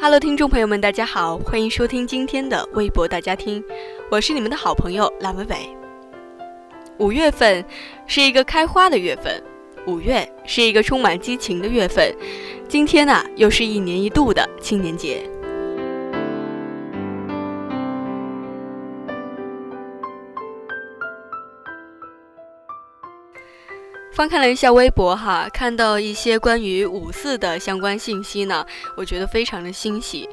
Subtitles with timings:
[0.00, 3.62] Hello，听众朋友们，大家好，欢迎收听今天的微博大家听，
[4.08, 5.56] 我是你们的好朋友蓝伟伟。
[6.98, 7.64] 五月份
[8.06, 9.42] 是一个开花的月份，
[9.88, 12.14] 五月是一个充满激情的月份，
[12.68, 15.28] 今天呢，又是一年一度的青年节。
[24.18, 28.66] 翻看了一下微博哈，看到一些关于五四的相关信息呢，
[28.96, 30.28] 我觉得非常的欣喜。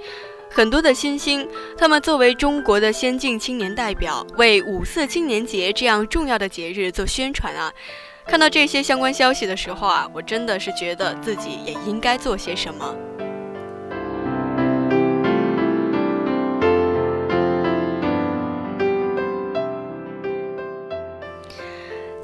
[0.50, 7.72] 很多的新星，他们作为中国的先进青年代表，为五四青年节这样重要的节日做宣传啊。
[8.26, 13.15] 看到这些相关消息的时候啊，我真的是觉得自己也应该做些什么。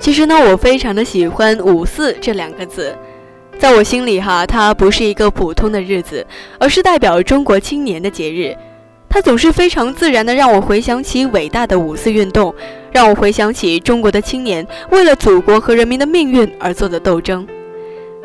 [0.01, 2.97] 其实呢，我非常的喜欢“五四”这两个字，
[3.59, 6.25] 在我心里哈，它不是一个普通的日子，
[6.57, 8.57] 而是代表中国青年的节日。
[9.07, 12.51] 它总是非常自然的让我回想起伟大的五四运动，
[12.91, 17.47] 让我回想起中国的青年为了祖国和人民的命运而做的斗争。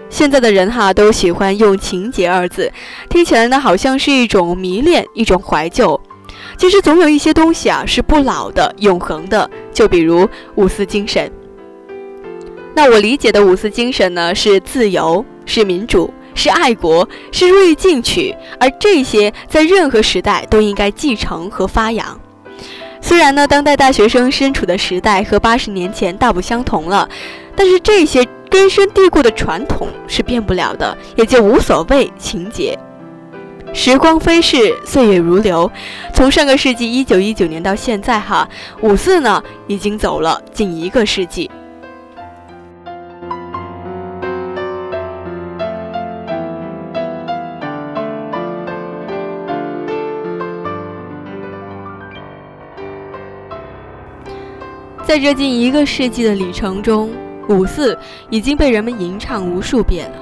[0.08, 2.72] 现在的人哈都喜欢用“情节”二字，
[3.10, 6.00] 听起来呢好像是一种迷恋，一种怀旧。
[6.56, 11.30] 其实总有一些东西啊是不老的、永恒的，就比如五四精神。
[12.76, 22.20] 那我理解的五四精神呢，是自由，是民主，是爱国，是锐意进取，而这些在任何时代都应该继承和发扬。
[23.00, 27.08] 虽然呢，当代大学生身处的时代和八十年前大不相同了，
[27.56, 32.78] 但是这些根深蒂固的传统是变不了的，也就无所谓情节。
[33.72, 35.72] 时光飞逝，岁月如流，
[36.12, 38.46] 从上个世纪一九一九年到现在，哈，
[38.82, 41.50] 五四呢已经走了近一个世纪。
[55.06, 57.12] 在这近一个世纪的里程中，
[57.48, 57.96] 五四
[58.28, 60.16] 已经被人们吟唱无数遍了。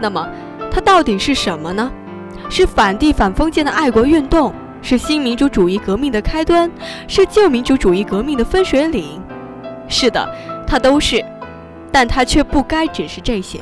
[0.00, 0.26] 那么，
[0.70, 1.92] 它到底是什么呢？
[2.48, 6.70] 是反帝反封建的爱国运动，是新民主主义革命的开端，
[7.06, 9.20] 是旧民主主义革命的分水岭。
[9.88, 10.26] 是的，
[10.66, 11.22] 它都是，
[11.92, 13.60] 但它却不该只是这些。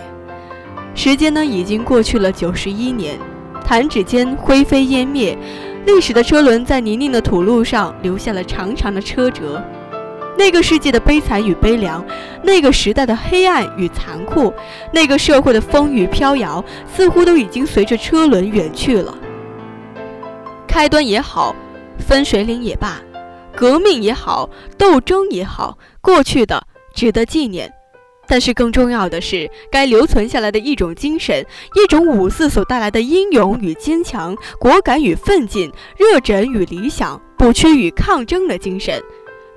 [0.95, 3.19] 时间呢，已经过去了九十一年，
[3.65, 5.37] 弹指间灰飞烟灭，
[5.87, 9.61] 历史的车轮在泥泞的土路上留下了长长的车辙。
[10.37, 12.05] 那个世界的悲惨与悲凉，
[12.43, 14.53] 那个时代的黑暗与残酷，
[14.93, 19.17] 那个社会的风雨飘摇，似乎都已经随着车轮远去了。
[20.67, 21.55] 开端也好，
[21.99, 23.01] 分水岭也罢，
[23.55, 24.49] 革命也好，
[24.79, 27.71] 斗争也好，过去的值得纪念，
[28.27, 31.45] 但是更重要的是，该留存下来的一种精神，
[31.75, 39.01] 一种五四所带来的英勇与坚强，果敢与奋进，热忱与理想，不屈与抗争的精神。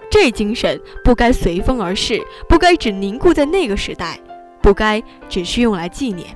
[0.09, 4.19] 这精神不该随风而逝，不该只凝固在那个时代，
[4.61, 6.35] 不该只是用来纪念。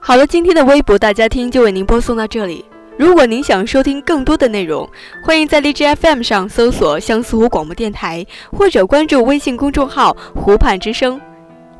[0.00, 2.64] 好了，今天的微博大家听就为您播送到这里。
[2.96, 4.88] 如果您想收听更多的内容，
[5.20, 11.20] 欢迎在荔枝 FM 上搜索相思湖广播电台，或者关注微信公众号“湖畔之声”。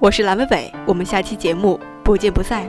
[0.01, 2.69] 我是蓝伟伟，我们下期节目不见不散。